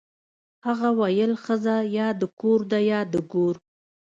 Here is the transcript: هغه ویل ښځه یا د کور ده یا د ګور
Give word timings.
هغه 0.65 0.89
ویل 0.99 1.33
ښځه 1.43 1.75
یا 1.97 2.07
د 2.21 2.23
کور 2.39 2.59
ده 2.71 2.79
یا 2.91 2.99
د 3.13 3.15
ګور 3.31 3.55